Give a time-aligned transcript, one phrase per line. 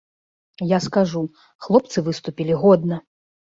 [0.75, 1.21] Я скажу,
[1.67, 3.01] хлопцы выступілі годна!